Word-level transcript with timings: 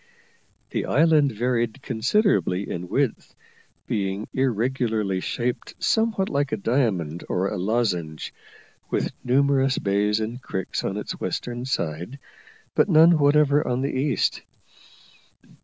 The 0.71 0.87
island 0.87 1.31
varied 1.31 1.83
considerably 1.83 2.67
in 2.67 2.87
width, 2.89 3.35
being 3.85 4.27
irregularly 4.33 5.19
shaped 5.19 5.75
somewhat 5.77 6.27
like 6.27 6.51
a 6.51 6.57
diamond 6.57 7.23
or 7.29 7.55
lozenge, 7.55 8.33
with 8.89 9.11
numerous 9.23 9.77
bays 9.77 10.19
and 10.19 10.41
creeks 10.41 10.83
on 10.83 10.97
its 10.97 11.19
western 11.19 11.65
side, 11.65 12.17
but 12.73 12.89
none 12.89 13.19
whatever 13.19 13.67
on 13.67 13.83
the 13.83 13.95
east. 13.95 14.41